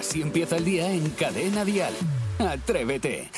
[0.00, 1.92] Así empieza el día en Cadena Dial.
[2.38, 3.28] Atrévete.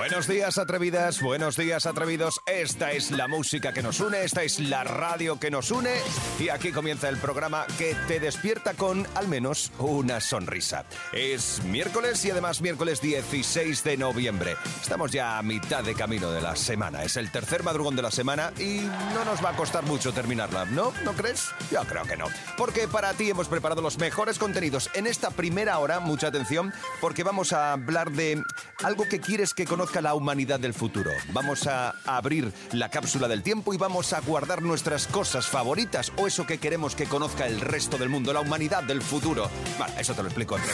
[0.00, 1.20] Buenos días, atrevidas.
[1.20, 2.40] Buenos días, atrevidos.
[2.46, 5.90] Esta es la música que nos une, esta es la radio que nos une.
[6.38, 10.86] Y aquí comienza el programa que te despierta con al menos una sonrisa.
[11.12, 14.56] Es miércoles y además miércoles 16 de noviembre.
[14.80, 17.04] Estamos ya a mitad de camino de la semana.
[17.04, 18.80] Es el tercer madrugón de la semana y
[19.12, 20.94] no nos va a costar mucho terminarla, ¿no?
[21.04, 21.50] ¿No crees?
[21.70, 22.24] Yo creo que no.
[22.56, 26.00] Porque para ti hemos preparado los mejores contenidos en esta primera hora.
[26.00, 26.72] Mucha atención,
[27.02, 28.42] porque vamos a hablar de
[28.82, 29.66] algo que quieres que
[30.00, 31.10] la humanidad del futuro.
[31.32, 36.28] Vamos a abrir la cápsula del tiempo y vamos a guardar nuestras cosas favoritas o
[36.28, 39.50] eso que queremos que conozca el resto del mundo, la humanidad del futuro.
[39.78, 40.72] Vale, eso te lo explico está.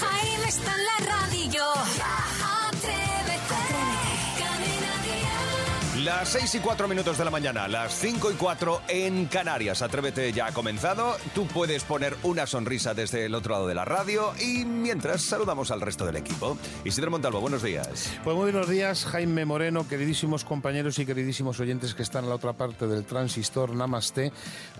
[6.06, 9.82] Las 6 y 4 minutos de la mañana, las 5 y 4 en Canarias.
[9.82, 11.16] Atrévete ya ha comenzado.
[11.34, 15.72] Tú puedes poner una sonrisa desde el otro lado de la radio y mientras saludamos
[15.72, 16.56] al resto del equipo.
[16.84, 18.16] Isidro Montalvo, buenos días.
[18.22, 22.36] Pues muy buenos días, Jaime Moreno, queridísimos compañeros y queridísimos oyentes que están en la
[22.36, 24.30] otra parte del transistor, Namaste.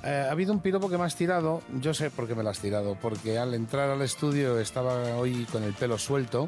[0.05, 2.51] Eh, ha habido un piropo que me has tirado, yo sé por qué me lo
[2.51, 6.47] has tirado, porque al entrar al estudio estaba hoy con el pelo suelto.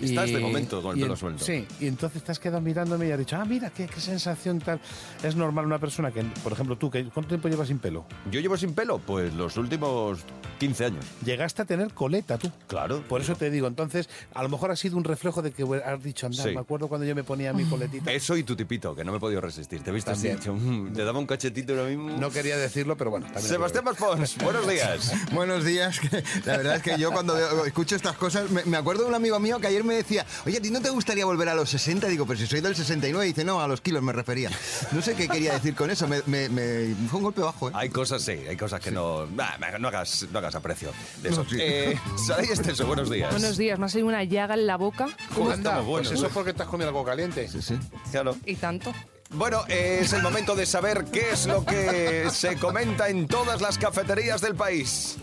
[0.00, 1.44] Estás de momento con el y pelo suelto.
[1.44, 4.58] Sí, y entonces te has quedado mirándome y has dicho, ah, mira, qué, qué sensación
[4.60, 4.80] tal.
[5.22, 8.04] Es normal una persona que, por ejemplo, tú, que, ¿cuánto tiempo llevas sin pelo?
[8.30, 10.20] Yo llevo sin pelo, pues los últimos
[10.58, 11.04] 15 años.
[11.24, 12.50] Llegaste a tener coleta tú.
[12.66, 13.02] Claro.
[13.08, 16.02] Por eso te digo, entonces, a lo mejor ha sido un reflejo de que has
[16.02, 16.54] dicho, andar, Sí.
[16.54, 18.10] me acuerdo cuando yo me ponía mi coletita.
[18.12, 19.82] Eso y tu tipito, que no me he podido resistir.
[19.82, 20.38] Te viste así, También.
[20.38, 22.10] hecho, mm, te daba un cachetito ahora mismo.
[22.18, 23.26] No quería decirlo, pero bueno.
[23.26, 25.12] también Sebastián Maspons, buenos días.
[25.32, 26.00] Buenos días.
[26.44, 29.38] La verdad es que yo cuando escucho estas cosas, me, me acuerdo de un amigo
[29.40, 32.06] mío que ayer me decía, oye, ¿a ti no te gustaría volver a los 60?
[32.06, 33.26] Digo, pero si soy del 69.
[33.26, 34.50] Y dice, no, a los kilos me refería.
[34.92, 36.06] No sé qué quería decir con eso.
[36.06, 37.72] Me, me- me- fue un golpe bajo, ¿eh?
[37.74, 39.26] Hay cosas, sí, hay cosas que no.
[39.30, 41.42] Bah, no, hagas, no hagas aprecio de eso.
[41.42, 41.56] No, sí.
[41.60, 43.30] Eh, Saray Esteso, buenos días.
[43.32, 46.26] Buenos días, me ha salido una llaga en la boca ¿Cómo Anda, pues Bueno, eso
[46.26, 47.48] es porque te has comido algo caliente.
[47.48, 47.78] Sí, sí.
[48.10, 48.36] Claro.
[48.46, 48.92] y tanto.
[49.30, 53.60] Bueno, eh, es el momento de saber qué es lo que se comenta en todas
[53.60, 55.16] las cafeterías del país.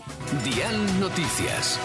[0.44, 1.78] Dial Noticias.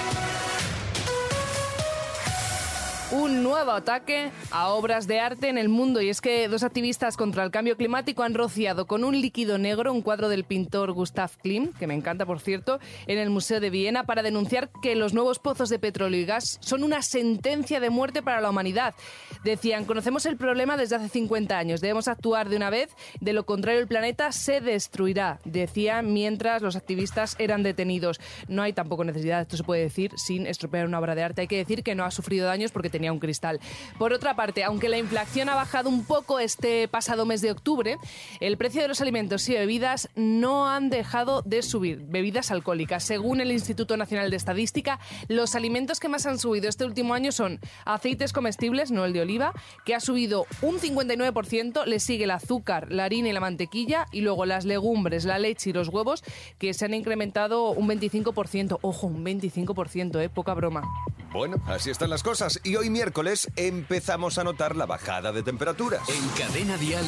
[3.14, 7.18] Un nuevo ataque a obras de arte en el mundo y es que dos activistas
[7.18, 11.30] contra el cambio climático han rociado con un líquido negro un cuadro del pintor Gustav
[11.44, 15.14] Klimt, que me encanta por cierto, en el Museo de Viena para denunciar que los
[15.14, 18.96] nuevos pozos de petróleo y gas son una sentencia de muerte para la humanidad.
[19.44, 23.46] Decían, conocemos el problema desde hace 50 años, debemos actuar de una vez, de lo
[23.46, 28.22] contrario el planeta se destruirá, decían mientras los activistas eran detenidos.
[28.48, 31.42] No hay tampoco necesidad, esto se puede decir, sin estropear una obra de arte.
[31.42, 33.60] Hay que decir que no ha sufrido daños porque tenía un cristal.
[33.98, 37.98] Por otra parte, aunque la inflación ha bajado un poco este pasado mes de octubre,
[38.40, 42.02] el precio de los alimentos y bebidas no han dejado de subir.
[42.08, 43.04] Bebidas alcohólicas.
[43.04, 47.32] Según el Instituto Nacional de Estadística, los alimentos que más han subido este último año
[47.32, 49.54] son aceites comestibles, no el de oliva,
[49.86, 54.22] que ha subido un 59%, le sigue el azúcar, la harina y la mantequilla, y
[54.22, 56.24] luego las legumbres, la leche y los huevos,
[56.58, 58.80] que se han incrementado un 25%.
[58.82, 60.30] Ojo, un 25%, ¿eh?
[60.30, 60.84] Poca broma.
[61.32, 62.60] Bueno, así están las cosas.
[62.66, 66.02] Y hoy miércoles empezamos a notar la bajada de temperaturas.
[66.10, 67.06] En Cadena Dial,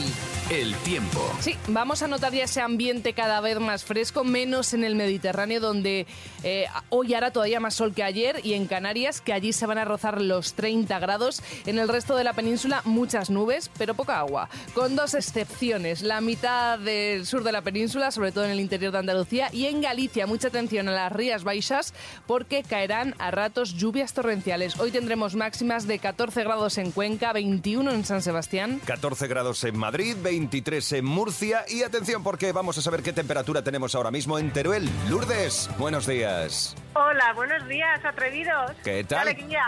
[0.50, 1.20] el tiempo.
[1.40, 5.60] Sí, vamos a notar ya ese ambiente cada vez más fresco, menos en el Mediterráneo,
[5.60, 6.08] donde
[6.44, 9.78] eh, hoy hará todavía más sol que ayer, y en Canarias, que allí se van
[9.78, 11.42] a rozar los 30 grados.
[11.66, 14.50] En el resto de la península, muchas nubes, pero poca agua.
[14.74, 18.92] Con dos excepciones, la mitad del sur de la península, sobre todo en el interior
[18.92, 21.94] de Andalucía, y en Galicia, mucha atención a las Rías Baixas,
[22.26, 24.80] porque caerán a ratos lluvias torrenciales.
[24.80, 25.36] Hoy tendremos
[25.82, 28.80] de 14 grados en Cuenca, 21 en San Sebastián.
[28.86, 33.64] 14 grados en Madrid, 23 en Murcia y atención porque vamos a saber qué temperatura
[33.64, 34.88] tenemos ahora mismo en Teruel.
[35.10, 36.76] Lourdes, buenos días.
[36.96, 38.72] Hola, buenos días, atrevidos.
[38.84, 39.28] ¿Qué tal?
[39.28, 39.64] alegría!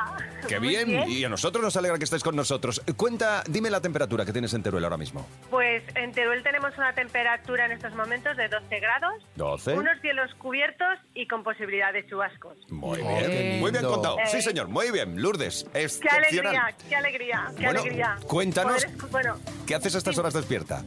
[0.47, 1.09] Qué bien.
[1.09, 2.83] y a nosotros nos alegra que estés con nosotros.
[2.95, 5.27] Cuenta, dime la temperatura que tienes en Teruel ahora mismo.
[5.49, 9.73] Pues en Teruel tenemos una temperatura en estos momentos de 12 grados, 12.
[9.73, 12.57] unos cielos cubiertos y con posibilidad de chubascos.
[12.69, 14.17] Muy Oh, bien, qué muy bien contado.
[14.25, 14.41] Sí, Eh.
[14.43, 15.19] señor, muy bien.
[15.19, 15.79] Lourdes, ¡Qué
[16.09, 18.17] alegría, qué alegría, qué Bueno, alegría!
[18.27, 18.85] cuéntanos.
[18.85, 20.19] Poder bueno, ¿Qué haces a estas Sí.
[20.19, 20.83] horas despierta?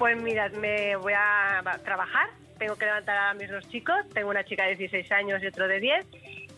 [0.00, 2.30] pues mirad, me voy a trabajar,
[2.60, 5.66] tengo que levantar a mis dos chicos, tengo una chica de 16 años y otro
[5.66, 6.06] de 10,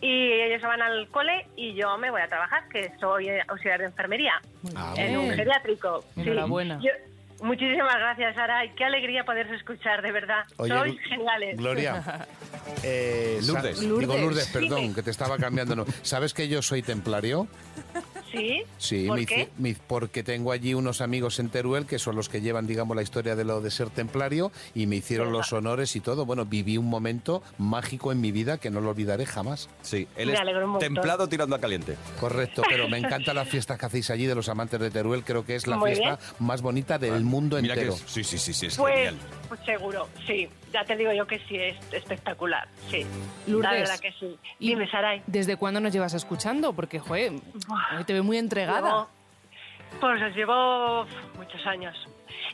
[0.03, 3.41] y ellos se van al cole y yo me voy a trabajar, que soy eh,
[3.49, 4.33] auxiliar de enfermería
[4.75, 6.05] Ah, en un geriátrico.
[6.15, 6.23] Sí.
[6.23, 6.81] Enhorabuena.
[6.83, 6.91] Yo-
[7.47, 10.43] muchísimas gracias, Sara, y qué alegría poderse escuchar, de verdad.
[10.57, 11.57] Oye, Sois geniales.
[11.57, 12.03] Gloria.
[12.83, 13.81] eh, sa- Lourdes.
[13.81, 14.21] Digo Lourdes.
[14.23, 14.95] Lourdes, perdón, Dime.
[14.97, 15.87] que te estaba cambiando.
[16.03, 17.47] ¿Sabes que yo soy templario?
[18.33, 18.63] Sí.
[18.79, 19.49] Sí, ¿Por me qué?
[19.59, 23.03] me- porque tengo allí unos amigos en Teruel que son los que llevan, digamos, la
[23.03, 26.25] historia de lo de ser templario y me hicieron los honores y todo.
[26.27, 29.69] Bueno, viví un momento mágico en mi vida que no lo olvidaré jamás.
[29.83, 31.97] Sí, él Me es templado tirando a caliente.
[32.19, 35.23] Correcto, pero me encantan las fiestas que hacéis allí de los amantes de Teruel.
[35.25, 37.97] Creo que es la Muy fiesta más bonita del mundo Mira que entero.
[37.97, 39.17] es- sí, sí, sí, sí, es Pues, genial.
[39.53, 40.49] Pues seguro, sí.
[40.73, 43.05] Ya te digo yo que sí, es espectacular, sí.
[43.47, 43.71] Lourdes.
[43.71, 44.39] La verdad que sí.
[44.59, 45.23] ¿Y Dime, Saray.
[45.27, 46.73] ¿Desde cuándo nos llevas escuchando?
[46.73, 47.33] Porque, joder,
[47.95, 48.81] hoy te veo muy entregada.
[48.81, 49.09] Llevo-
[50.01, 51.05] pues os llevo
[51.37, 51.95] muchos años.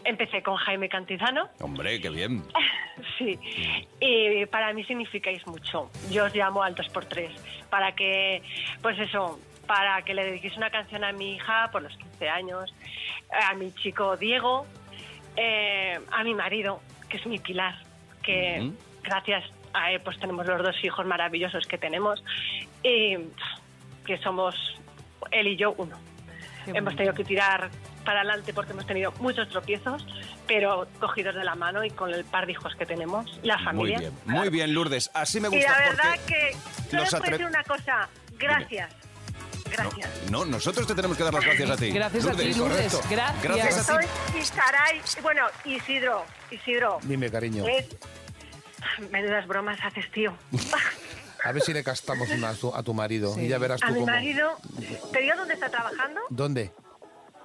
[0.03, 2.43] Empecé con Jaime Cantizano, Hombre, qué bien.
[3.19, 3.39] sí,
[4.01, 5.89] y para mí significáis mucho.
[6.11, 7.31] Yo os llamo al 2x3
[7.71, 8.43] para que,
[8.83, 12.75] pues eso, para que le dediquéis una canción a mi hija por los 15 años,
[13.49, 14.67] a mi chico Diego,
[15.41, 17.77] eh, a mi marido, que es mi pilar,
[18.23, 22.23] que gracias a él pues tenemos los dos hijos maravillosos que tenemos
[22.83, 23.17] y
[24.05, 24.55] que somos
[25.31, 25.97] él y yo uno.
[26.65, 26.97] Qué hemos bonito.
[26.97, 27.71] tenido que tirar
[28.05, 30.05] para adelante porque hemos tenido muchos tropiezos,
[30.47, 33.65] pero cogidos de la mano y con el par de hijos que tenemos, la Muy
[33.65, 33.99] familia.
[33.99, 35.11] bien, muy bien, Lourdes.
[35.15, 36.35] Así me Y gusta la verdad porque...
[36.35, 38.09] que solo os puedo decir una cosa,
[38.39, 38.95] gracias.
[39.71, 40.11] Gracias.
[40.31, 41.91] No, nosotros te tenemos que dar las gracias a ti.
[41.91, 42.93] Gracias a ti, Lourdes.
[42.93, 43.01] correcto.
[43.11, 43.43] Gracias.
[43.43, 44.07] Gracias a ti.
[44.33, 47.67] Soy Saray, bueno, Isidro, Isidro, Dime, cariño.
[47.67, 47.87] es...
[49.11, 50.35] Menudas bromas haces, tío.
[51.45, 53.43] A ver si le castamos una a tu, a tu marido Sí.
[53.43, 54.13] y ya verás A tú mi cómo.
[54.13, 54.57] marido,
[55.13, 56.21] ¿te digo dónde está trabajando?
[56.31, 56.73] ¿Dónde?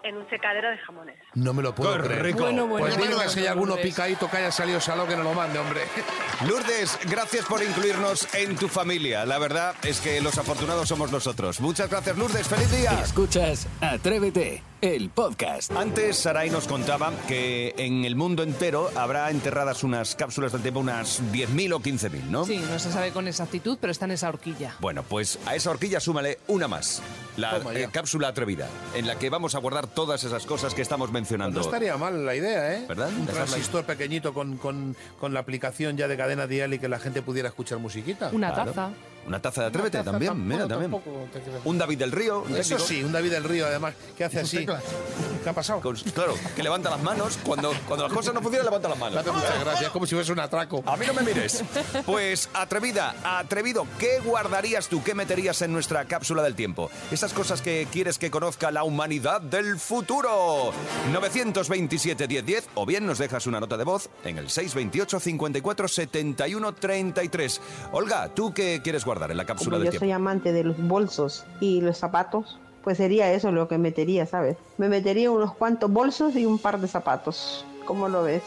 [0.03, 1.15] En un secadero de jamones.
[1.33, 2.23] No me lo puedo Qué creer.
[2.23, 2.39] rico.
[2.41, 3.85] Bueno, bueno, Pues bueno, si hay alguno Lourdes.
[3.85, 5.81] picadito que haya salido salado que no lo mande, hombre.
[6.47, 9.25] Lourdes, gracias por incluirnos en tu familia.
[9.25, 11.61] La verdad es que los afortunados somos nosotros.
[11.61, 12.47] Muchas gracias, Lourdes.
[12.47, 12.99] ¡Feliz día!
[13.01, 15.71] Escuchas Atrévete, el podcast.
[15.77, 20.81] Antes Saray nos contaba que en el mundo entero habrá enterradas unas cápsulas del tiempo,
[20.81, 22.43] unas 10.000 o 15.000, ¿no?
[22.45, 24.75] Sí, no se sabe con exactitud, pero está en esa horquilla.
[24.81, 27.01] Bueno, pues a esa horquilla súmale una más.
[27.37, 31.13] La eh, cápsula atrevida, en la que vamos a guardar todas esas cosas que estamos
[31.13, 31.59] mencionando.
[31.61, 32.85] No estaría mal la idea, ¿eh?
[32.85, 33.07] ¿Verdad?
[33.07, 33.47] Un Dejarla ahí.
[33.47, 37.21] transistor pequeñito con, con, con la aplicación ya de cadena dial y que la gente
[37.21, 38.31] pudiera escuchar musiquita.
[38.33, 38.71] Una Claro.
[38.73, 38.89] taza.
[39.27, 40.91] Una taza de Atrévete taza también, tampoco, mira, también.
[40.91, 41.27] tampoco.
[41.69, 42.41] Un David del Río.
[42.41, 44.65] un Eso sí, un David del Río, además, que hace así.
[44.65, 45.81] ¿Qué ha pasado?
[45.81, 47.37] con- claro, que levanta las manos.
[47.43, 49.25] Cuando, cuando las cosas no funcionan, levanta las manos.
[49.25, 50.83] muchas gracias, como si fuese un atraco.
[50.85, 51.63] A mí no me mires.
[52.05, 55.01] Pues atrevida, atrevido, ¿qué guardarías tú?
[55.03, 56.89] ¿Qué meterías en nuestra cápsula del tiempo?
[57.11, 60.71] Esas cosas que quieres que conozca la humanidad del futuro.
[61.11, 66.73] 927 1010 o bien nos dejas una nota de voz en el 628 54 71
[66.73, 67.61] 33.
[67.93, 70.05] Olga, ¿tú qué quieres guardar en la cápsula Como del yo tiempo?
[70.05, 74.57] soy amante de los bolsos y los zapatos, pues sería eso lo que metería, ¿sabes?
[74.77, 77.65] Me metería unos cuantos bolsos y un par de zapatos.
[77.85, 78.41] ¿Cómo lo ves?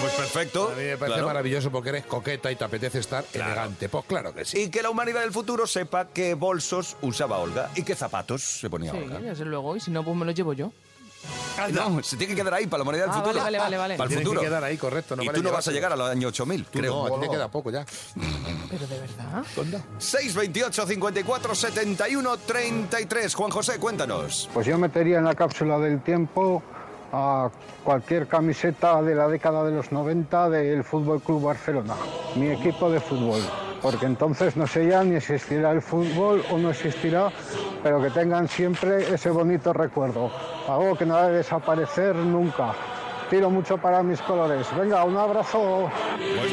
[0.00, 0.70] Pues perfecto.
[0.72, 1.26] A mí me parece claro.
[1.26, 3.88] maravilloso porque eres coqueta y te apetece estar elegante.
[3.88, 4.62] Pues claro que sí.
[4.62, 8.70] Y que la humanidad del futuro sepa qué bolsos usaba Olga y qué zapatos se
[8.70, 9.18] ponía Sí, Olga.
[9.20, 9.76] desde luego.
[9.76, 10.72] Y si no, pues me lo llevo yo.
[11.72, 13.42] No, se tiene que quedar ahí para la humanidad del Ah, futuro.
[13.42, 13.96] vale, vale, vale, vale.
[13.96, 14.40] Para el Tiene futuro.
[14.40, 15.16] que quedar ahí, correcto.
[15.16, 17.08] No y vale tú no vas a llegar al año 8000, Tú creo.
[17.08, 17.84] no, a ti te queda poco ya.
[18.70, 19.42] Pero de verdad.
[19.98, 23.34] 628 54 71 33.
[23.34, 24.50] Juan José, cuéntanos.
[24.52, 26.62] Pues yo metería en la cápsula del tiempo
[27.12, 27.48] a
[27.84, 31.94] cualquier camiseta de la década de los 90 del Fútbol Club Barcelona,
[32.34, 33.40] mi equipo de fútbol.
[33.86, 37.30] Porque entonces no sé ya ni existirá el fútbol o no existirá,
[37.84, 40.28] pero que tengan siempre ese bonito recuerdo.
[40.66, 42.74] Algo que no ha de desaparecer nunca.
[43.30, 44.66] Tiro mucho para mis colores.
[44.76, 45.88] Venga, un abrazo.
[46.18, 46.52] Pues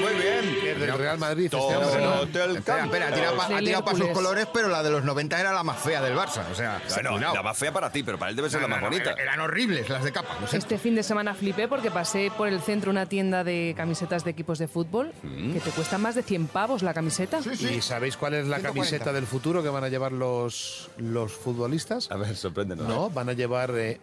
[0.97, 2.27] Real Madrid este hombre, ¿no?
[2.27, 2.95] Todo el Espera, campo.
[2.95, 5.39] espera, ha tirado, pa- ha Del tirado para sus colores, pero la de los 90
[5.39, 6.43] era la más fea del Barça.
[6.51, 8.75] O sea, Bueno, la más fea para ti, pero para él debe ser No, la
[8.75, 9.11] más no, bonita.
[9.11, 10.37] era- Eran horribles las de capa.
[10.39, 10.57] no sé.
[10.57, 14.31] Este fin de semana flipé porque pasé por el centro una tienda de camisetas de
[14.31, 15.53] equipos de fútbol Mm.
[15.53, 17.39] que te cuesta más de 100 pavos la camiseta.
[17.59, 18.67] ¿Y sabéis cuál es la 140.
[18.73, 22.09] camiseta del futuro que van a llevar los, los futbolistas?
[22.11, 22.87] A ver, sorpréndenos.
[22.87, 23.99] No, van a llevar eh,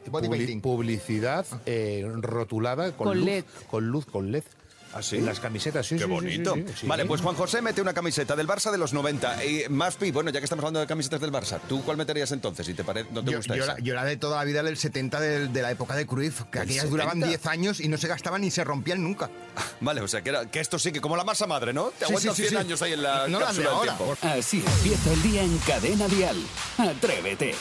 [0.62, 3.44] publicidad eh, rotulada con, Con luz, LED.
[3.70, 4.44] con luz, con LED.
[4.92, 5.18] ¿Ah, sí?
[5.18, 6.54] En las camisetas, sí, Qué sí, bonito.
[6.54, 6.86] sí, sí, sí.
[6.88, 9.44] Vale, pues Juan José mete una camiseta del Barça de los 90.
[9.44, 12.32] Y más pi, bueno, ya que estamos hablando de camisetas del Barça, ¿tú cuál meterías
[12.32, 12.66] entonces?
[12.66, 13.06] Si te pare...
[13.12, 13.74] no te Yo, gusta yo esa?
[13.74, 16.42] la, yo la de toda la vida del 70 del- de, la época de Cruyff,
[16.50, 17.28] que ¿Del aquellas duraban 70?
[17.28, 19.30] 10 años y no se gastaban ni se rompían nunca.
[19.80, 21.90] Vale, o sea, que, era- que esto sí que como la masa madre, ¿no?
[21.90, 22.66] Te Sí, aguantas sí, sí, 100 sí.
[22.66, 23.96] años ahí en la No las cápsula de del ahora.
[23.96, 24.26] tiempo.
[24.40, 26.36] Así empieza el día en Cadena Dial.
[26.78, 27.54] Atrévete.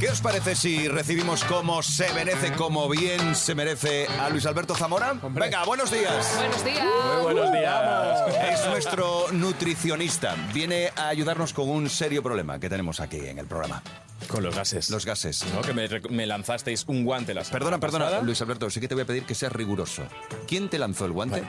[0.00, 4.74] ¿Qué os parece si recibimos como se merece, como bien se merece a Luis Alberto
[4.74, 5.12] Zamora?
[5.22, 6.36] Venga, buenos días.
[6.38, 6.86] Buenos días.
[7.22, 8.50] buenos días.
[8.50, 10.34] Es nuestro nutricionista.
[10.54, 13.82] Viene a ayudarnos con un serio problema que tenemos aquí en el programa.
[14.28, 14.90] Con los gases.
[14.90, 15.44] Los gases.
[15.54, 15.60] ¿no?
[15.62, 15.72] Que
[16.10, 18.22] me, lanzasteis un guante la Perdona, perdona, pasada.
[18.22, 20.02] Luis Alberto, sí que te voy a pedir que seas riguroso.
[20.46, 21.42] ¿Quién te lanzó el guante?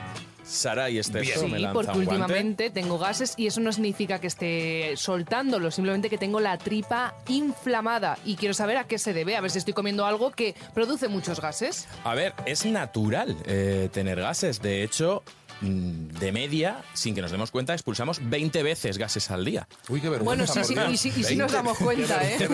[0.44, 4.96] Sara y Esteso Sí, me porque últimamente tengo gases y eso no significa que esté
[4.96, 9.40] soltándolo, simplemente que tengo la tripa inflamada y quiero saber a qué se debe, a
[9.40, 11.86] ver si estoy comiendo algo que produce muchos gases.
[12.04, 14.60] A ver, es natural eh, tener gases.
[14.60, 15.22] De hecho,
[15.62, 19.68] de media, sin que nos demos cuenta, expulsamos 20 veces gases al día.
[19.88, 20.24] Uy, qué vergüenza.
[20.24, 22.36] Bueno, sí, sí, y sí, y sí nos damos cuenta, Qué, ¿eh?
[22.38, 22.48] qué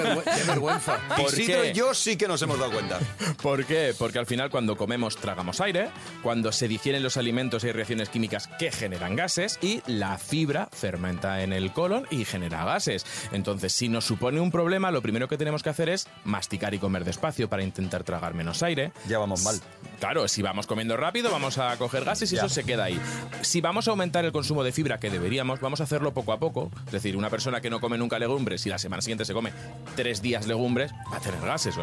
[0.47, 0.99] vergüenza.
[1.17, 1.71] ¿Por Isidro qué?
[1.71, 2.99] y yo sí que nos hemos dado cuenta.
[3.43, 3.95] ¿Por qué?
[3.99, 5.89] Porque al final cuando comemos tragamos aire,
[6.23, 11.43] cuando se digieren los alimentos hay reacciones químicas que generan gases y la fibra fermenta
[11.43, 13.07] en el colon y genera gases.
[13.33, 16.79] Entonces, si nos supone un problema, lo primero que tenemos que hacer es masticar y
[16.79, 18.93] comer despacio para intentar tragar menos aire.
[19.09, 19.61] Ya vamos mal.
[20.01, 22.43] Claro, si vamos comiendo rápido vamos a coger gases y Ya.
[22.43, 23.01] eso se queda ahí.
[23.43, 26.39] Si vamos a aumentar el consumo de fibra que deberíamos, vamos a hacerlo poco a
[26.39, 26.71] poco.
[26.87, 29.53] Es decir, una persona que no come nunca legumbres y la semana siguiente se come
[29.97, 31.75] tres días legumbres, va a tener gases,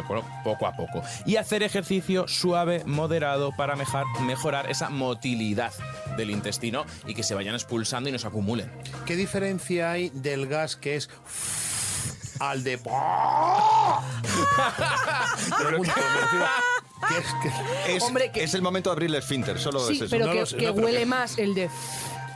[0.44, 1.02] poco a poco.
[1.26, 5.72] Y hacer ejercicio suave, moderado, para mejar- mejorar esa motilidad
[6.16, 8.72] del intestino y que se vayan expulsando y nos acumulen.
[9.04, 11.10] ¿Qué diferencia hay del gas que es
[12.40, 12.78] al de...
[17.08, 19.96] ¿qué es que- Es, Hombre, que- es el momento de abrir el esfínter, solo Sí,
[19.96, 20.10] es eso.
[20.10, 21.70] pero No que, lo sé, que no, pero huele que- más el de...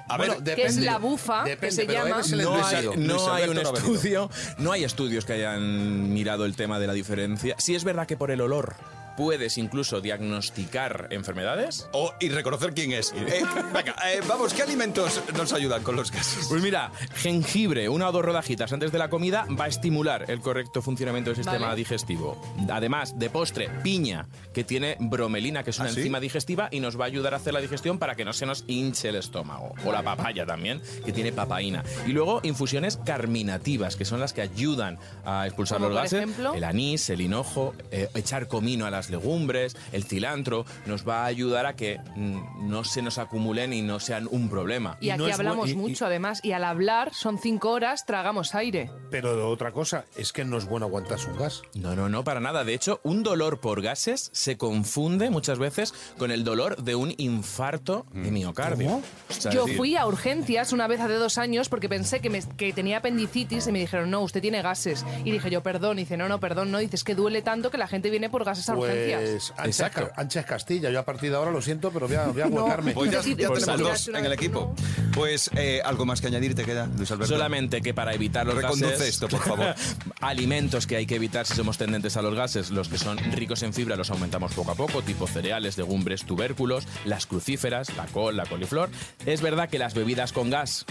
[0.08, 2.16] A ver, Bueno, que es la bufa, que depende, se pero llama.
[2.16, 2.90] eres el No hay, empresario.
[2.96, 3.94] no un Alberto no ha venido.
[3.94, 7.54] estudio, no hay estudios que hayan mirado el tema de la diferencia.
[7.58, 8.74] Sí es verdad que por el olor
[9.16, 11.88] puedes incluso diagnosticar enfermedades.
[11.92, 13.12] O- y reconocer quién es.
[13.16, 16.46] Eh, venga, eh, vamos, ¿qué alimentos nos ayudan con los gases?
[16.48, 20.40] Pues mira, jengibre, una o dos rodajitas antes de la comida va a estimular el
[20.40, 21.76] correcto funcionamiento del sistema Vale.
[21.76, 22.40] digestivo.
[22.70, 25.98] Además, de postre, piña, que tiene bromelina, que es una ¿Ah, sí?
[26.00, 28.46] enzima digestiva y nos va a ayudar a hacer la digestión para que no se
[28.46, 29.74] nos hinche el estómago.
[29.84, 31.84] O la papaya también, que tiene papaína.
[32.06, 36.18] Y luego infusiones carminativas, que son las que ayudan a expulsar ¿Como los por gases.
[36.20, 36.54] ejemplo?
[36.54, 41.26] El anís, el hinojo, eh, echar comino a las legumbres, el cilantro, nos va a
[41.26, 44.98] ayudar a que mm, no se nos acumulen y no sean un problema.
[45.00, 48.04] Y Y aquí no hablamos y- y- mucho, además, y al hablar son cinco horas,
[48.04, 48.90] tragamos aire.
[49.10, 51.62] Pero otra cosa, es que no es bueno aguantarse un gas.
[51.74, 52.62] No, no, no, para nada.
[52.64, 57.14] De hecho, un dolor por gases se confunde muchas veces con el dolor de un
[57.16, 58.86] infarto de miocardio.
[58.88, 59.02] ¿Cómo?
[59.30, 62.28] O sea, Yo decir, fui a urgencias una vez hace dos años porque pensé que,
[62.28, 65.04] me- que tenía apendicitis y me dijeron, no, usted tiene gases.
[65.24, 65.98] Y dije yo, perdón.
[65.98, 66.78] Y dice, no, no, perdón, no.
[66.78, 68.89] Dices que duele tanto que la gente viene por gases a urgencias.
[68.90, 70.08] Pues ancha, es Exacto.
[70.08, 70.90] Ca- ancha es Castilla.
[70.90, 72.64] Yo a partir de ahora lo siento, pero voy a, voy a No.
[72.64, 72.92] huecarme.
[72.92, 74.74] Pues ya, Necesito- ya Pues tenemos dos en el equipo.
[75.14, 77.34] Pues eh, algo más que añadir te queda, Luis Alberto.
[77.34, 79.08] Solamente que para evitar los Reconduce gases...
[79.08, 79.74] esto, por favor.
[80.20, 83.62] alimentos que hay que evitar si somos tendentes a los gases, los que son ricos
[83.62, 88.36] en fibra los aumentamos poco a poco, tipo cereales, legumbres, tubérculos, las crucíferas, la col,
[88.36, 88.90] la coliflor.
[89.26, 90.84] Es verdad que las bebidas con gas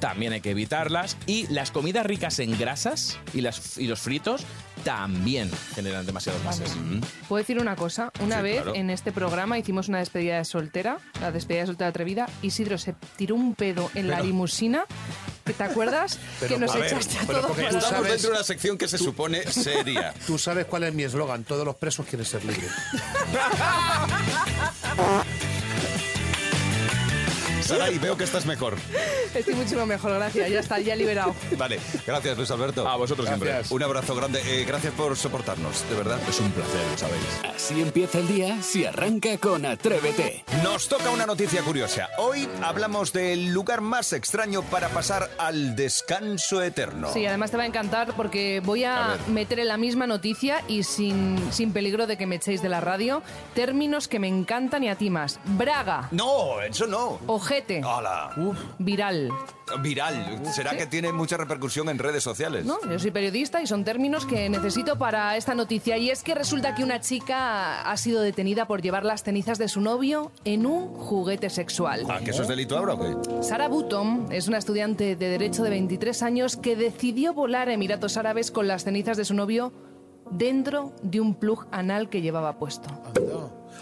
[0.00, 4.42] también hay que evitarlas y las comidas ricas en grasas y, las, y los fritos
[4.84, 6.74] también generan demasiados gases.
[6.76, 7.00] Mm.
[7.28, 8.10] ¿Puedo decir una cosa?
[8.20, 8.74] Una Sí, vez claro.
[8.74, 12.94] en este programa hicimos una despedida de soltera, la despedida de soltera atrevida, Isidro se
[13.16, 14.84] tiró un pedo en la limusina.
[15.44, 16.18] ¿que ¿Te acuerdas?
[16.40, 18.36] Pero, que nos a ver, echaste a pero todos porque tú Estamos sabes- dentro de
[18.36, 20.14] una sección que se supone seria.
[20.26, 21.44] Tú sabes cuál es mi eslogan.
[21.44, 22.70] Todos los presos quieren ser libres.
[27.64, 28.76] Sara, y veo que estás mejor.
[29.34, 30.50] Estoy muchísimo mejor, gracias.
[30.50, 31.34] Ya está, ya liberado.
[31.56, 32.86] Vale, gracias Luis Alberto.
[32.88, 33.62] A vosotros siempre.
[33.70, 34.40] Un abrazo grande.
[34.46, 36.18] Eh, gracias por soportarnos, de verdad.
[36.28, 37.24] Es un placer, lo sabéis.
[37.56, 40.44] Así empieza el día si arranca con Atrévete.
[40.62, 42.08] Nos toca una noticia curiosa.
[42.18, 47.12] Hoy hablamos del lugar más extraño para pasar al descanso eterno.
[47.12, 50.82] Sí, además te va a encantar porque voy A meter en la misma noticia y
[50.82, 53.22] sin, sin peligro de que me echéis de la radio,
[53.54, 55.40] términos que me encantan y a ti más.
[55.44, 57.18] Braga, No, eso no.
[57.54, 58.30] Ojete, Hola.
[58.78, 59.30] viral.
[59.80, 60.40] Viral.
[60.52, 62.64] ¿Será que tiene mucha repercusión en redes sociales?
[62.66, 65.96] No, yo soy periodista y son términos que necesito para esta noticia.
[65.96, 69.68] Y es que resulta que una chica ha sido detenida por llevar las cenizas de
[69.68, 72.04] su novio en un juguete sexual.
[72.08, 73.42] Ah, ¿que eso es delito ahora o qué?
[73.42, 78.16] Sara Button es una estudiante de Derecho de 23 años que decidió volar a Emiratos
[78.16, 79.72] Árabes con las cenizas de su novio
[80.30, 82.88] dentro de un plug anal que llevaba puesto.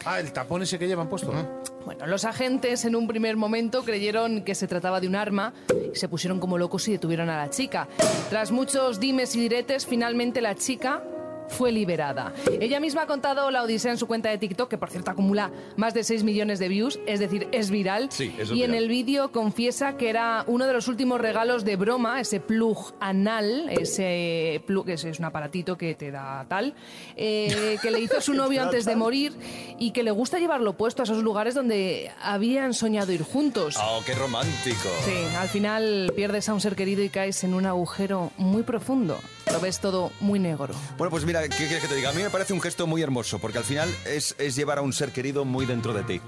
[0.04, 1.61] Ah, el tapón ese que llevan puesto, ¿no?
[1.84, 5.52] Bueno, los agentes en un primer momento creyeron que se trataba de un arma
[5.92, 7.88] y se pusieron como locos y detuvieron a la chica.
[8.30, 11.02] Tras muchos dimes y diretes, finalmente la chica
[11.48, 12.32] fue liberada.
[12.60, 15.50] Ella misma ha contado la odisea en su cuenta de TikTok, que por cierto acumula
[15.76, 18.08] más de 6 millones de views, es decir, es viral.
[18.10, 18.82] Sí, eso es y en viral.
[18.84, 23.68] el vídeo confiesa que era uno de los últimos regalos de broma, ese plug anal,
[23.70, 26.74] ese plug, ese es un aparatito que te da tal,
[27.16, 29.32] eh, que le hizo su novio antes de morir
[29.78, 33.76] y que le gusta llevarlo puesto a esos lugares donde habían soñado ir juntos.
[33.80, 34.88] Oh, qué romántico.
[35.04, 39.18] Sí, al final pierdes a un ser querido y caes en un agujero muy profundo.
[39.50, 40.74] Lo ves todo muy negro.
[40.98, 42.10] Bueno, pues mira, ¿qué quieres que te diga?
[42.10, 44.82] A mí me parece un gesto muy hermoso, porque al final es, es llevar a
[44.82, 46.20] un ser querido muy dentro de ti.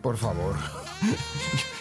[0.00, 0.56] Por favor.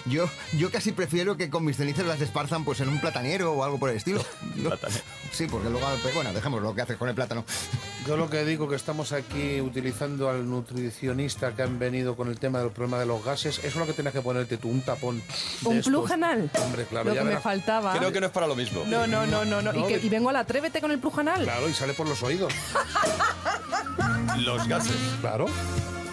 [0.05, 0.27] Yo,
[0.57, 3.77] yo casi prefiero que con mis cenizas las esparzan pues en un platanero o algo
[3.79, 4.23] por el estilo.
[4.55, 4.71] No-
[5.31, 7.45] Sí, porque luego, bueno, dejemos lo que haces con el plátano.
[8.07, 12.39] Yo lo que digo que estamos aquí utilizando al nutricionista que han venido con el
[12.39, 14.81] tema del problema de los gases, eso es lo que tienes que ponerte tú, un
[14.81, 15.21] tapón.
[15.65, 15.91] ¿Un estos.
[15.91, 16.49] plug anal?
[16.63, 17.43] Hombre, claro, Lo ya que me verás.
[17.43, 17.93] faltaba.
[17.97, 18.83] Creo que no es para lo mismo.
[18.87, 19.71] No, no, no, no, no.
[19.71, 21.43] No, ¿Y, que- y vengo al atrévete con el plug anal.
[21.43, 22.51] Claro, y sale por los oídos.
[24.39, 24.95] Los gases.
[25.19, 25.45] Claro.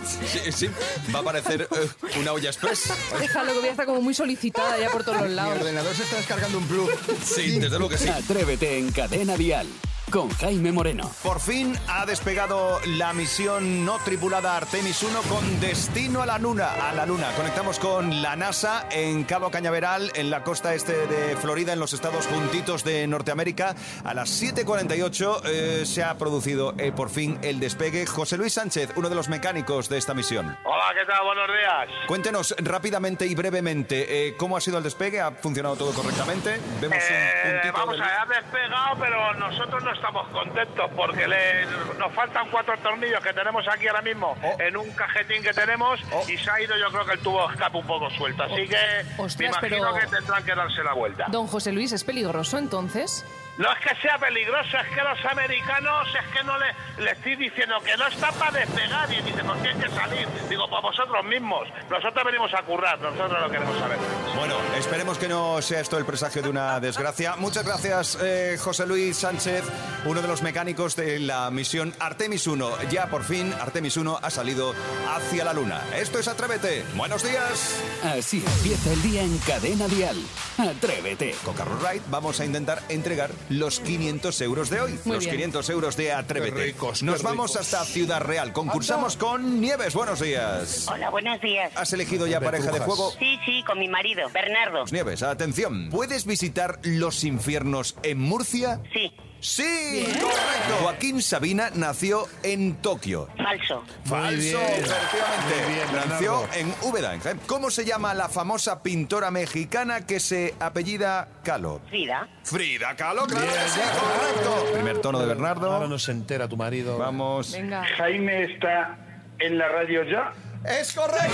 [0.04, 0.70] Sí, sí.
[1.14, 1.88] Va a parecer eh,
[2.20, 2.92] una olla express.
[3.18, 5.58] Déjalo que voy a estar como muy solicitada ya por todos los Mi lados.
[5.58, 6.90] ordenador se está descargando un plug.
[7.24, 8.08] Sí, desde luego que sí.
[8.08, 9.66] Atrévete en Cadena Dial
[10.10, 11.10] con Jaime Moreno.
[11.22, 16.68] Por fin ha despegado la misión no tripulada Artemis 1 con destino a la luna.
[16.88, 17.28] A la luna.
[17.36, 21.92] Conectamos con la NASA en Cabo Cañaveral, en la costa este de Florida, en los
[21.92, 23.74] estados juntitos de Norteamérica.
[24.04, 28.06] A las 7:48 eh, se ha producido eh, por fin el despegue.
[28.06, 30.56] José Luis Sánchez, uno de los mecánicos de esta misión.
[30.64, 31.24] Hola, ¿qué tal?
[31.24, 32.06] Buenos días.
[32.06, 35.20] Cuéntenos rápidamente y brevemente eh, cómo ha sido el despegue.
[35.20, 36.60] ¿Ha funcionado todo correctamente?
[36.80, 41.28] Vemos un Eh, puntito vamos a ver, ha despegado, pero nosotros no estamos contentos porque
[41.28, 41.66] le-
[41.98, 44.56] nos faltan cuatro tornillos que tenemos aquí ahora mismo Oh.
[44.60, 47.54] en un cajetín que tenemos y se ha ido yo creo que el tubo de
[47.54, 48.42] escape un poco suelto.
[48.44, 48.76] Así que
[49.18, 51.26] me Ostras, imagino pero- que tendrán que darse la vuelta.
[51.28, 53.24] Don José Luis, ¿es peligroso entonces?
[53.58, 56.66] No es que sea peligroso, es que los americanos es que no le,
[57.02, 60.28] le estoy diciendo que no está para despegar y dicen, ¿por qué hay que salir?
[60.48, 61.68] Digo, para vosotros mismos.
[61.90, 63.98] Nosotros venimos a currar, nosotros lo queremos saber.
[64.36, 67.34] Bueno, esperemos que no sea esto el presagio de una desgracia.
[67.34, 69.64] Muchas gracias, eh, José Luis Sánchez,
[70.04, 72.82] uno de los mecánicos de la misión Artemis 1.
[72.90, 74.72] Ya por fin Artemis 1 ha salido
[75.08, 75.82] hacia la Luna.
[75.96, 76.84] Esto es Atrévete.
[76.94, 77.82] Buenos días.
[78.04, 80.16] Así empieza el día en Cadena Dial.
[80.58, 81.34] Atrévete.
[81.44, 84.98] Con Carlos Wright vamos a intentar entregar los 500 euros de hoy.
[85.04, 85.36] Muy los bien.
[85.36, 86.54] 500 euros de Atrévete.
[86.56, 87.72] Qué ricos, qué Nos vamos ricos.
[87.72, 88.52] hasta Ciudad Real.
[88.52, 89.94] Concursamos con Nieves.
[89.94, 90.86] Buenos días.
[90.88, 91.72] Hola, buenos días.
[91.76, 93.12] ¿Has elegido ya pareja de fuego?
[93.18, 94.84] Sí, sí, con mi marido, Bernardo.
[94.90, 95.88] Nieves, atención.
[95.90, 98.80] ¿Puedes visitar los infiernos en Murcia?
[98.92, 100.76] Sí, Sí, correcto.
[100.82, 103.28] Joaquín Sabina nació en Tokio.
[103.36, 103.84] falso.
[104.04, 104.84] Falso, bien.
[104.84, 105.54] efectivamente.
[105.64, 107.40] Muy bien, nació en Úbeda, en Jaén.
[107.46, 111.80] ¿Cómo se llama la famosa pintora mexicana que se apellida Kahlo?
[111.88, 112.28] Frida.
[112.42, 113.92] Frida Kahlo, claro Bien, que sí, ya.
[114.00, 114.72] correcto.
[114.74, 115.88] Primer tono de Ahora Bernardo.
[115.88, 116.98] no se entera tu marido.
[116.98, 117.52] Vamos.
[117.52, 117.84] Venga.
[117.96, 118.98] Jaime está
[119.38, 120.32] en la radio ya.
[120.64, 121.32] ¡Es correcto!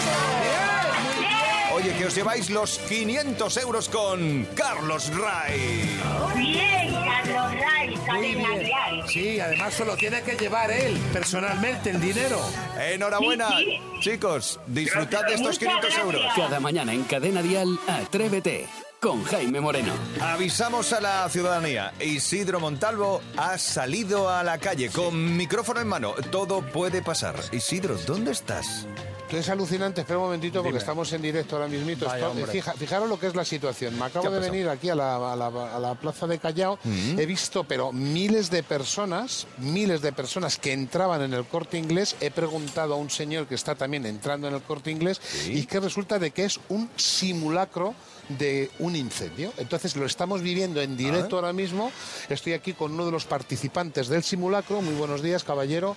[1.73, 5.99] Oye, que os lleváis los 500 euros con Carlos Ray.
[6.37, 7.84] Bien, Carlos Ray,
[8.15, 9.09] Muy bien.
[9.09, 12.41] Sí, además solo tiene que llevar él, personalmente, el dinero.
[12.79, 14.61] Enhorabuena, Sí, chicos.
[14.67, 16.23] Disfrutad de estos Muchas 500 euros.
[16.37, 18.67] Cada mañana en Cadena Dial, Atrévete
[19.05, 19.93] con Jaime Moreno.
[20.19, 21.93] Avisamos a la ciudadanía.
[22.01, 26.15] Isidro Montalvo ha salido a la calle con micrófono en mano.
[26.31, 27.37] Todo puede pasar.
[27.53, 28.87] Isidro, ¿dónde estás?
[29.35, 30.79] Es alucinante, espera un momentito porque Dime.
[30.79, 32.07] estamos en directo ahora mismito.
[32.07, 32.47] Vaya, Esto- hombre.
[32.53, 33.99] fija- fijaros lo que es la situación.
[33.99, 36.39] Me acabo ¿Qué ha de venir aquí a la, a la- a la plaza de
[36.39, 36.79] Callao.
[36.85, 42.17] He visto, pero miles de personas, miles de personas que entraban en el corte inglés.
[42.21, 45.81] He preguntado a un señor que está también entrando en el corte inglés y que
[45.81, 47.95] resulta de que es un simulacro
[48.29, 49.53] de un incendio.
[49.59, 51.91] Entonces lo estamos viviendo en directo ahora mismo.
[52.29, 54.83] Estoy aquí con uno de los participantes del simulacro.
[54.83, 55.97] Muy buenos días, caballero.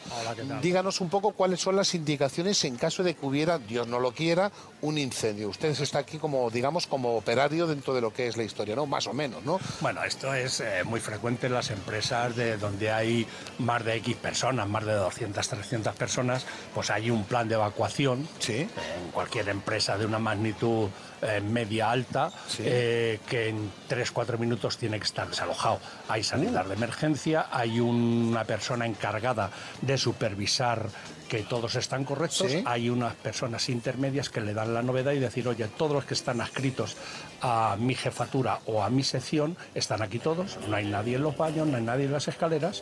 [0.62, 4.12] Díganos un poco cuáles son las indicaciones en caso de que hubiera, Dios no lo
[4.12, 5.50] quiera, un incendio.
[5.50, 8.86] Usted está aquí como, digamos, como operario dentro de lo que es la historia, ¿no?
[8.86, 9.60] Más o menos, ¿no?
[9.82, 13.28] Bueno, esto es eh, muy frecuente en las empresas de donde hay
[13.60, 18.28] más de X personas, más de 200, 300 personas, pues hay un plan de evacuación.
[18.40, 18.58] Sí.
[18.58, 20.90] En cualquier empresa de una magnitud
[21.22, 22.17] eh, media alta,
[22.60, 25.80] eh, que en 3-4 minutos tiene que estar desalojado.
[26.08, 29.50] Hay sanidad de emergencia, hay una persona encargada
[29.82, 30.88] de supervisar
[31.28, 32.64] que todos están correctos, Sí.
[32.66, 36.14] hay unas personas intermedias que le dan la novedad y decir, oye, todos los que
[36.14, 36.96] están adscritos
[37.42, 41.36] a mi jefatura o a mi sección están aquí todos, no hay nadie en los
[41.36, 42.82] baños, no hay nadie en las escaleras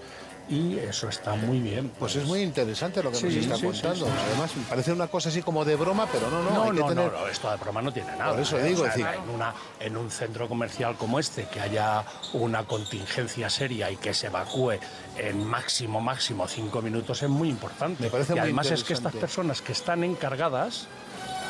[0.49, 1.91] y eso está muy bien.
[1.97, 4.05] Pues es muy interesante lo que Sí, nos está sí, contando.
[4.05, 4.11] sí.
[4.27, 6.87] Además, parece una cosa así como de broma, pero no, no, No, hay que no,
[6.87, 7.11] tener...
[7.11, 8.31] no, no, esto de broma no tiene nada.
[8.31, 11.45] Por eso digo, O sea, es decir- en, una, en un centro comercial como este,
[11.45, 12.03] que haya
[12.33, 14.73] una contingencia seria y que se evacúe
[15.17, 18.03] en máximo, máximo cinco minutos es muy importante.
[18.03, 20.87] Me parece y muy además es que estas personas que están encargadas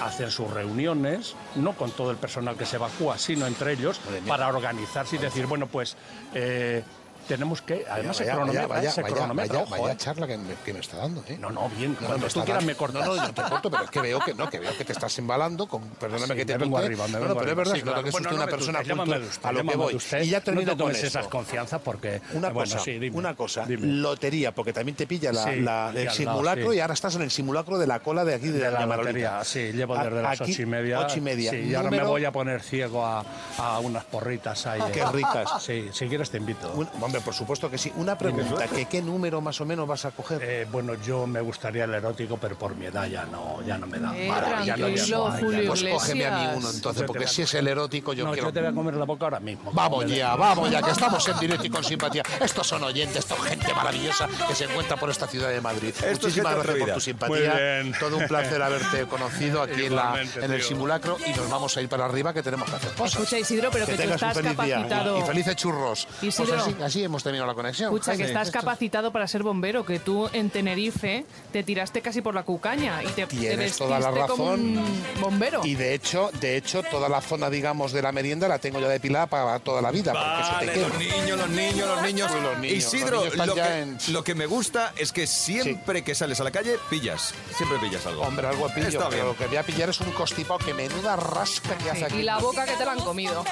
[0.02, 4.48] hacen sus reuniones, no con todo el personal que se evacúa, sino entre ellos, para
[4.48, 5.96] organizarse y decir, bueno, pues...
[6.34, 6.84] eh,
[7.28, 10.80] tenemos que, además Vaya, se cronometra, vaya, se cronometra, vaya, charla que me, que me
[10.80, 11.38] está dando, ¿eh?
[11.40, 13.06] No, no, bien, No, cuando tú quieras me cortas.
[13.06, 15.18] No, no, te corto, pero es que veo que no, que veo que te estás
[15.20, 17.76] embalando con, perdóname Sí, que te vengo arriba, me No, no, vengo pero es verdad,
[17.76, 18.04] Sí, claro.
[18.04, 19.96] que es Bueno, no una persona culta, usted, a lo que voy.
[19.96, 20.22] usted.
[20.24, 22.22] Y ya no termino te con tomes esas confianzas porque...
[22.34, 23.18] Una bueno, cosa, sí, dime.
[23.18, 23.88] una cosa, Dime.
[23.88, 27.78] lotería, porque también te pilla la, la- el simulacro y ahora estás en el simulacro
[27.78, 30.66] de la cola de aquí de, de la lotería, sí, llevo desde las ocho y
[30.66, 31.00] media.
[31.00, 31.52] Ocho y media.
[31.52, 33.24] Sí, y ahora me voy a poner ciego a,
[33.58, 34.80] a unas porritas ahí.
[34.84, 35.50] Ah, qué ricas.
[35.64, 36.74] Sí, si quieres te invito.
[37.16, 37.92] Hombre, por supuesto que sí.
[37.96, 40.40] Una pregunta, que ¿qué número más o menos vas a coger?
[40.44, 43.88] Eh, bueno, yo me gustaría el erótico, pero por mi edad ya no, ya no
[43.88, 44.16] me da.
[44.18, 45.06] Eh, Vale, ya no ya
[45.40, 48.26] Julio no- pues cógeme a mí uno entonces, Yo porque si es el erótico yo
[48.26, 48.48] no, quiero...
[48.50, 49.72] yo te voy a comer la boca ahora mismo.
[49.74, 52.24] Vamos ya, vamos ya, que estamos en directo y con simpatía.
[52.42, 55.94] Estos son oyentes, esto gente maravillosa que se encuentra por esta ciudad de Madrid.
[56.12, 57.36] Muchísimas gracias por tu simpatía.
[57.36, 57.96] Muy bien.
[58.00, 61.82] Todo un placer haberte conocido aquí en, la- en el simulacro y nos vamos a
[61.82, 63.14] ir para arriba que tenemos que hacer cosas.
[63.14, 64.76] Escucha, Isidro, pero que, tú tengas un estás feliz día.
[64.78, 65.20] capacitado.
[65.20, 66.08] Y felices churros.
[66.20, 66.60] Pues Isidro.
[66.62, 67.94] así, así hemos terminado la conexión.
[67.94, 72.34] Escucha, que estás capacitado para ser bombero, que tú en Tenerife te tiraste casi por
[72.36, 74.78] la cucaña y te, te Tienes toda la como razón.
[74.78, 75.62] un bombero.
[75.64, 78.88] Y de hecho, de hecho, toda la zona, digamos, de la merienda la tengo ya
[78.88, 80.14] depilada para toda la vida.
[80.14, 80.88] porque eso te Vale, quema.
[80.88, 82.32] los niños, los niños, los niños.
[82.34, 84.94] Uy, los niños, Isidro, los niños están lo, ya que, en- lo que me gusta
[84.98, 87.34] es que siempre que sales a la calle, pillas.
[87.56, 88.22] Siempre pillas algo.
[88.24, 89.26] Hombre, algo pillo, Está pero bien.
[89.28, 92.18] lo que voy a pillar es un constipado que menuda rasca que hace aquí.
[92.18, 93.44] y la boca que te la han comido.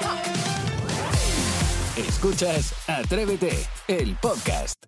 [1.97, 3.51] Escuchas Atrévete,
[3.87, 4.83] el podcast.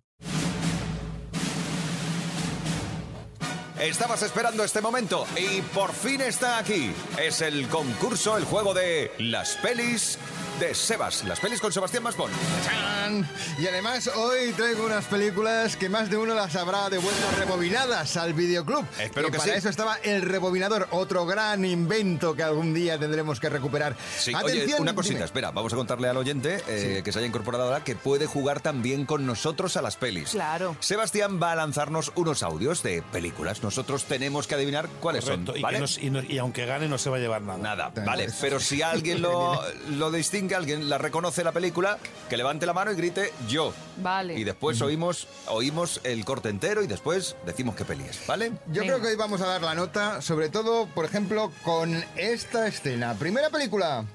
[3.80, 6.92] Estabas esperando este momento y por fin está aquí.
[7.22, 10.18] Es el concurso, el juego de las pelis
[10.60, 11.24] de Sebas.
[11.26, 12.32] Las pelis con Sebastián Maspón.
[12.66, 13.28] ¡Chan!
[13.60, 18.34] Y además hoy traigo unas películas que más de uno las habrá devuelto rebobinadas al
[18.34, 18.86] videoclub.
[19.00, 19.58] Espero Y que para sí.
[19.58, 23.96] eso estaba el rebobinador, otro gran invento que algún día tendremos que recuperar.
[24.18, 25.26] Sí, Atención, oye, una cosita, dime.
[25.26, 28.62] espera, vamos a contarle al oyente eh, que se haya incorporado ahora que puede jugar
[28.62, 30.32] también con nosotros a las pelis.
[30.32, 30.76] Claro.
[30.80, 33.62] Sebastián va a lanzarnos unos audios de películas.
[33.64, 35.60] Nosotros tenemos que adivinar cuáles Correcto, son.
[35.60, 35.78] y, ¿vale?
[35.80, 37.58] que no- y no- y aunque gane no se va a llevar nada.
[37.60, 39.60] Nada, vale, pero si alguien lo,
[39.92, 41.98] lo distingue, alguien la reconoce la película,
[42.30, 43.74] que levante la mano y grite yo.
[43.98, 44.38] Vale.
[44.38, 48.52] Y después oímos, oímos el corte entero y después decimos qué peli es, ¿vale?
[48.68, 48.94] Yo Venga.
[48.96, 53.16] creo que hoy vamos a dar la nota, sobre todo, por ejemplo, con esta escena.
[53.16, 54.06] Primera película.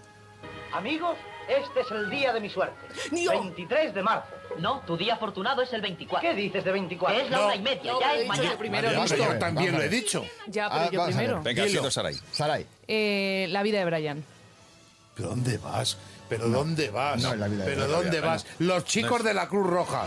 [0.73, 1.17] Amigos,
[1.49, 2.77] este es el día de mi suerte.
[3.11, 4.29] 23 de marzo.
[4.59, 6.29] No, tu día afortunado es el 24.
[6.29, 7.17] ¿Qué dices de 24?
[7.19, 8.51] Que es la una y media, No, ya es mañana.
[8.51, 8.89] yo primero.
[8.89, 9.17] Vale, listo.
[9.17, 10.25] Yo también lo he dicho.
[10.49, 11.43] Ya, pero Ah, yo primero.
[11.43, 11.69] Venga.
[11.69, 12.17] Sido Saray.
[12.33, 12.67] Sarai.
[12.89, 14.25] Eh, la vida de Brian.
[15.15, 15.97] ¿Pero dónde vas?
[16.31, 17.21] ¿Pero dónde vas?
[17.21, 18.47] no, en la vida de ¿Pero la dónde vida, vas?
[18.59, 20.05] Los chicos de la Cruz Roja.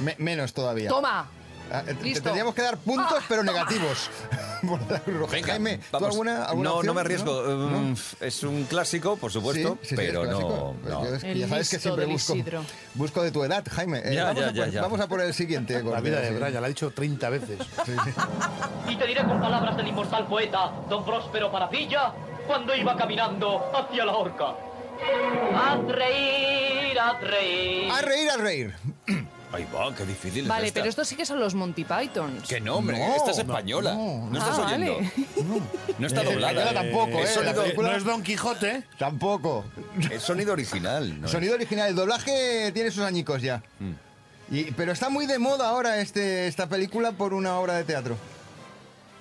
[0.00, 0.90] Me- menos todavía.
[0.90, 1.28] Toma.
[1.72, 2.22] Ah, eh, te- Listo.
[2.22, 4.08] tendríamos que dar puntos, pero negativos.
[4.68, 5.32] Por la Cruz Roja.
[5.32, 6.10] Venga, Jaime, ¿tú vamos.
[6.10, 6.86] alguna, alguna no, opción?
[6.86, 7.42] no me arriesgo.
[7.42, 7.66] ¿No?
[7.78, 10.74] Um, Es un clásico, por supuesto, Sí, sí, sí, pero no.
[10.80, 11.04] Pues no.
[11.04, 12.62] yo es que El ya sabes que siempre busco, Isidro.
[12.94, 13.98] busco de tu edad, Jaime.
[14.04, 15.82] Eh, Ya, vamos, ya, a ya, vamos a por el siguiente.
[15.82, 16.30] La vida de.
[16.30, 17.58] Brian, la ha dicho 30 veces.
[18.88, 22.12] Y te diré con palabras del inmortal poeta Don Próspero Parapilla
[22.46, 24.54] cuando iba caminando hacia la horca.
[25.54, 27.90] Haz reír, haz reír.
[27.90, 28.74] A reír, a reír.
[29.52, 30.80] Ahí va, qué difícil es Vale, esta.
[30.80, 32.48] pero estos sí que son los Monty Pythons.
[32.48, 33.94] Que no, hombre, No, esta es no, española.
[33.94, 34.38] No, no.
[34.38, 34.94] estás Ah, oyendo.
[34.94, 35.12] vale.
[35.98, 36.52] No está Eh, doblada.
[36.52, 37.34] española tampoco, es ¿eh?
[37.34, 38.82] sonido, La película- No es Don Quijote.
[38.98, 39.64] Tampoco.
[40.10, 41.20] es sonido original.
[41.20, 41.28] ¿no?
[41.28, 41.88] Sonido original.
[41.90, 43.62] El doblaje tiene sus añicos ya.
[43.78, 44.54] Mm.
[44.54, 48.16] Y- pero está muy de moda ahora este, esta película por una obra de teatro.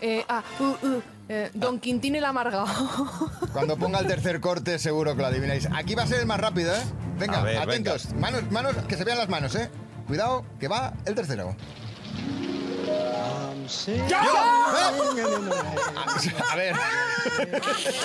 [0.02, 2.66] Eh, ah, uh, uh, eh, Don Quintín el amargado.
[3.54, 5.68] Cuando ponga el tercer corte seguro que lo adivináis.
[5.74, 6.82] Aquí va a ser el más rápido, ¿eh?
[7.18, 8.14] Venga, A ver, atentos.
[8.16, 9.70] Manos, manos, que se vean las manos, ¿eh?
[10.08, 11.56] Cuidado, que va el tercero.
[16.52, 16.76] A ver.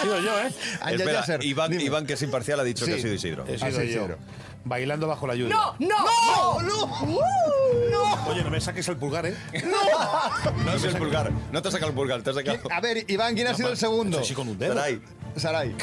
[0.01, 0.53] Sigo yo, ¿eh?
[0.91, 1.85] Espera, Yasser, Iván, dime.
[1.85, 2.93] Iván, que es imparcial, ha dicho Sí.
[2.93, 3.45] que ha sido Isidro.
[3.47, 3.83] He sido Ah, sí, yo.
[3.85, 4.19] Isidro.
[4.65, 5.55] Bailando bajo la lluvia.
[5.55, 5.75] ¡No!
[5.79, 6.61] ¡No!
[6.63, 6.87] ¡No!
[7.91, 8.27] ¡No!
[8.29, 9.35] Oye, no me saques el pulgar, ¿eh?
[10.65, 11.31] No es el pulgar.
[11.53, 12.59] No te has sacado el pulgar, te has sacado.
[12.71, 14.23] A ver, Iván, ¿quién ha sido el segundo?
[14.23, 14.75] Sí, con un dedo.
[14.75, 15.01] Saray,
[15.37, 15.77] Saray.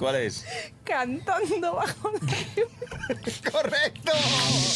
[0.00, 0.44] ¿Cuál es?
[0.84, 2.18] Cantando bajo la
[2.56, 3.52] lluvia.
[3.52, 4.12] ¡Correcto!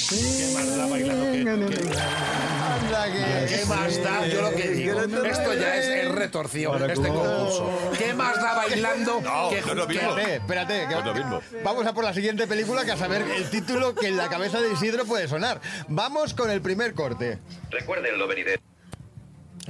[0.08, 1.66] ¿Qué más da bailando?
[1.68, 1.98] ¿Qué, qué-
[2.74, 3.46] Anda que...
[3.56, 4.26] qué más da?
[4.26, 5.00] Yo lo que digo.
[5.00, 7.90] Esto ya es el retorcido, este concurso.
[7.98, 9.20] ¿Qué más da bailando?
[9.20, 10.10] No, que no es lo mismo.
[10.18, 10.80] Espérate, espérate.
[10.86, 11.40] que- No es lo mismo.
[11.64, 14.60] Vamos a por la siguiente película que a saber el título que en la cabeza
[14.60, 15.60] de Isidro puede sonar.
[15.88, 17.38] Vamos con el primer corte.
[17.70, 18.62] Recuérdenlo, venidero.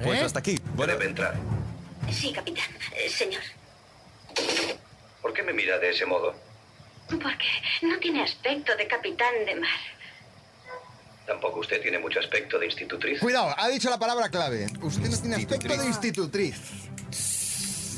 [0.02, 0.24] Pues ¿Eh?
[0.24, 0.58] hasta aquí.
[0.74, 1.34] Bueno, Debe entrar.
[2.10, 2.64] Sí, capitán.
[2.96, 3.40] Eh, señor.
[5.24, 6.34] ¿Por qué me mira de ese modo?
[7.08, 7.46] Porque
[7.80, 9.70] no tiene aspecto de capitán de mar.
[11.26, 13.20] Tampoco usted tiene mucho aspecto de institutriz.
[13.20, 14.66] Cuidado, ha dicho la palabra clave.
[14.82, 16.56] Usted no tiene aspecto de institutriz.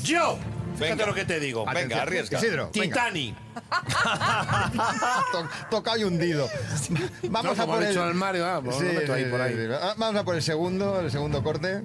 [0.03, 0.39] ¡Yo!
[0.77, 1.05] Fíjate Venga.
[1.07, 1.65] lo que te digo.
[1.65, 2.37] Venga, arriesga.
[2.37, 2.95] Isidro, venga.
[2.95, 3.35] Titanic.
[5.33, 6.49] To- Toca y hundido.
[7.23, 7.97] Vamos No, a por el...
[7.97, 9.53] el Mario, ah, lo meto ahí por ahí.
[9.53, 9.67] sí, sí.
[9.97, 11.81] Vamos a por el segundo, el segundo corte.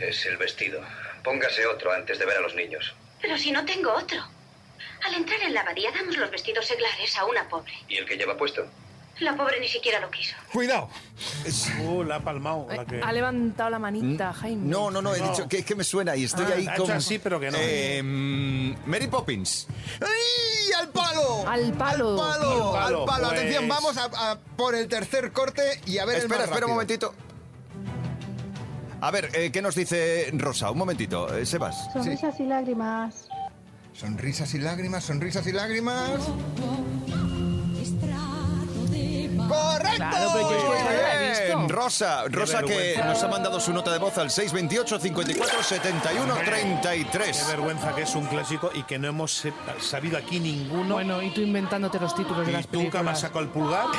[0.00, 0.80] Es el vestido.
[1.22, 2.92] Póngase otro antes de ver a los niños.
[3.22, 4.18] Pero si no tengo otro.
[5.06, 7.72] Al entrar en la abadía damos los vestidos seglares a una pobre.
[7.88, 8.62] ¿Y el que lleva puesto?
[9.20, 10.34] La pobre ni siquiera lo quiso.
[10.50, 10.88] Cuidado.
[11.82, 12.66] Uh, la ha palmado.
[12.74, 14.66] la que- Ha levantado la manita, Jaime.
[14.66, 15.28] No, no, no, he No.
[15.30, 16.54] dicho que es que me suena y estoy Ah.
[16.56, 17.58] ahí hecho así, pero que no.
[17.60, 19.66] Eh, mm, Mary Poppins.
[20.00, 20.72] ¡Ay!
[20.78, 21.46] ¡Al palo!
[21.46, 22.22] Al palo.
[22.24, 22.76] ¡Al palo!
[22.76, 23.28] Al palo, al palo.
[23.28, 23.40] pues.
[23.40, 26.66] Atención, vamos a, a por el tercer corte y a ver el Espera, más espera
[26.66, 27.14] un momentito.
[29.02, 30.70] A ver, eh, ¿qué nos dice Rosa?
[30.70, 31.90] Un momentito, eh, Sebas.
[31.92, 33.28] Sonrisas y lágrimas.
[33.92, 36.20] Sonrisas y lágrimas, sonrisas y lágrimas.
[39.50, 39.96] ¡Correcto!
[39.96, 41.56] Claro, pero yo es que no la he visto.
[41.58, 43.04] Bien, Rosa, Rosa que vergüenza.
[43.04, 47.46] nos ha mandado su nota de voz al 628 54 71 Qué 33.
[47.48, 50.94] vergüenza que es un clásico y que no hemos se- sabido aquí ninguno.
[50.94, 53.20] Bueno, y tú inventándote los títulos de y las tú que me has películas.
[53.20, 53.86] sacado el pulgar.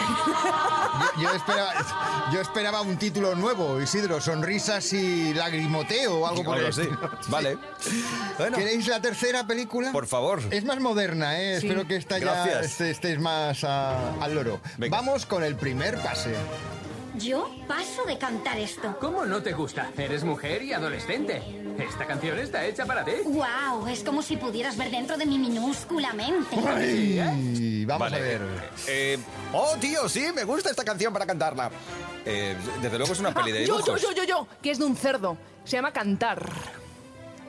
[1.18, 1.74] Yo, yo esperaba,
[2.34, 6.82] yo esperaba un título nuevo, Isidro, sonrisas y lagrimoteo o algo por el Algo así.
[6.82, 7.12] estilo.
[7.28, 7.58] Vale.
[8.38, 9.92] Bueno, ¿Queréis la tercera película?
[9.92, 10.42] por favor.
[10.52, 11.60] Es más moderna, ¿eh?
[11.60, 11.68] Sí.
[11.68, 12.66] Espero que esta ya Gracias.
[12.66, 14.60] este- estéis más ah, al loro.
[14.78, 14.98] Venga.
[14.98, 16.34] Vamos con el primer pase.
[17.16, 18.98] Yo paso de cantar esto.
[19.00, 19.90] ¿Cómo no te gusta?
[19.98, 21.42] Eres mujer y adolescente.
[21.78, 23.12] Esta canción está hecha para ti.
[23.26, 23.88] ¡Wow!
[23.88, 26.56] Es como si pudieras ver dentro de mi minúscula mente.
[26.66, 28.18] Ay, vamos Vale.
[28.18, 28.42] a ver.
[28.88, 29.18] Eh,
[29.54, 31.70] oh, tío, sí, me gusta esta canción para cantarla.
[32.26, 34.02] Eh, desde luego es una peli de Ah, yo, yo, dibujos.
[34.02, 35.38] yo, yo, yo, que es de un cerdo.
[35.66, 36.50] Se llama Cantar.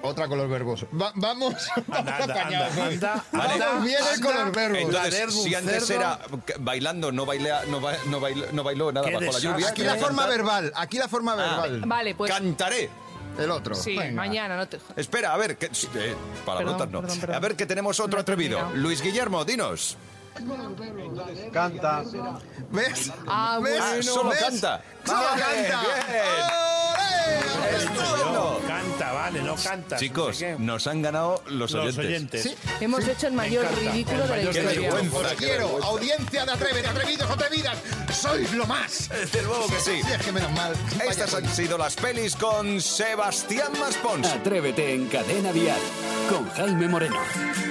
[0.03, 0.85] Otra con los verbos.
[1.01, 1.55] Va- vamos,
[1.87, 2.73] vamos Anda, anda, apañados.
[2.73, 2.95] anda, hoy.
[2.95, 4.79] anda, Vamos anda, bien verbos.
[4.79, 6.01] Entonces, si antes cerdo.
[6.03, 6.19] era
[6.59, 9.69] bailando, no, bailea, no, ba- no, bailó, no bailó nada Qué bajo la lluvia.
[9.69, 11.83] Aquí la forma Cantar- verbal, aquí la forma verbal.
[11.87, 12.31] Vale, pues.
[12.33, 12.91] Cantaré.
[13.39, 13.75] El otro.
[13.75, 14.13] Sí, Venga.
[14.21, 14.79] mañana, no te.
[14.97, 16.77] Espera, a ver, que, eh, no.
[16.77, 17.35] perdón, perdón.
[17.35, 18.71] A ver que tenemos otro atrevido.
[18.75, 19.97] Luis Guillermo, dinos.
[21.53, 22.03] Canta.
[22.71, 23.13] ¿Ves?
[23.27, 23.79] Ah, ¿Ves?
[23.81, 24.03] bueno.
[24.03, 24.39] Solo ¿Ves?
[24.41, 24.83] canta.
[25.05, 25.81] Solo Vale, canta.
[25.81, 27.12] bien.
[28.67, 29.97] Canta, vale, no canta.
[29.97, 30.57] Chicos, no sé qué.
[30.59, 32.05] nos han ganado los, los oyentes.
[32.07, 32.43] oyentes.
[32.43, 32.55] Sí.
[32.81, 34.91] Hemos hecho el mayor ridículo el de la mayor Qué historia.
[34.93, 35.19] vergüenza.
[35.19, 37.79] Os qué quiero, audiencia de Atrever, atrevidos, atrevidas.
[38.13, 39.09] Sois lo más.
[39.09, 40.01] Desde luego que sí.
[40.03, 40.73] Sí, es que menos mal.
[41.09, 44.27] Estas han sido las pelis con Sebastián Maspons.
[44.29, 45.81] Atrévete en Cadena Dial
[46.29, 47.17] con Jaime Moreno.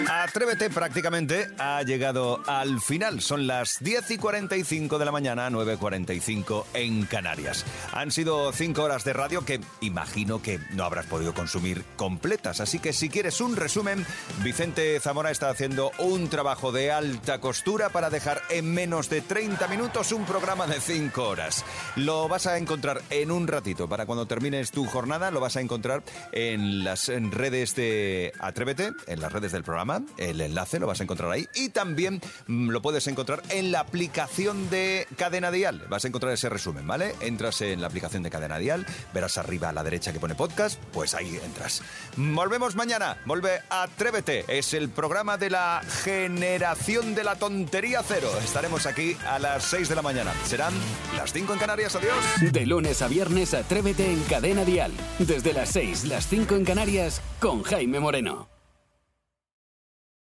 [0.10, 3.22] Atrévete prácticamente ha llegado al final.
[3.22, 7.66] Son las 10 y 45 de la mañana, 9.45 en Canarias.
[7.94, 12.60] Han sido cinco horas de radio que imagino que no habrás podido consumir completas.
[12.60, 14.06] Así que si quieres un resumen,
[14.44, 19.68] Vicente Zamora está haciendo un trabajo de alta costura para dejar en menos de 30
[19.68, 21.66] minutos un programa de 5 horas.
[21.96, 23.88] Lo vas a encontrar en un ratito.
[23.88, 29.22] Para cuando termines tu jornada, lo vas a encontrar en las redes de Atrévete, en
[29.22, 30.04] las redes del programa.
[30.18, 31.48] El enlace lo vas a encontrar ahí.
[31.56, 35.86] Y también mm, lo puedes encontrar en la aplicación de Cadena Dial.
[35.90, 37.16] Vas a encontrar ese resumen, ¿vale?
[37.22, 40.80] Entras en la aplicación de Cadena Dial, verás arriba a la derecha que pone podcast,
[40.92, 41.82] pues ahí entras.
[42.16, 43.18] Volvemos mañana.
[43.26, 44.46] Vuelve Atrévete.
[44.48, 48.30] Es el programa de la generación de la tontería cero.
[48.44, 50.34] Estaremos aquí a las 6 de la mañana.
[50.46, 50.74] Serán
[51.16, 51.96] las 5 en Canarias.
[51.96, 52.52] Adiós.
[52.52, 54.92] De lunes a viernes, Atrévete en Cadena Dial.
[55.20, 58.61] Desde las 6, las 5 en Canarias, con Jaime Moreno.